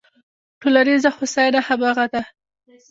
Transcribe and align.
ټولنیزه 0.61 1.09
هوساینه 1.17 1.59
همغه 1.67 2.05
ده. 2.13 2.21